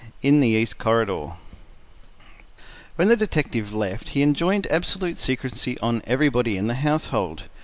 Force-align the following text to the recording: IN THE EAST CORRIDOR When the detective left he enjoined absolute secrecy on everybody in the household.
IN 0.23 0.39
THE 0.39 0.47
EAST 0.47 0.79
CORRIDOR 0.79 1.33
When 2.95 3.07
the 3.07 3.15
detective 3.15 3.71
left 3.71 4.09
he 4.09 4.23
enjoined 4.23 4.65
absolute 4.71 5.19
secrecy 5.19 5.77
on 5.77 6.01
everybody 6.07 6.57
in 6.57 6.65
the 6.65 6.73
household. 6.73 7.43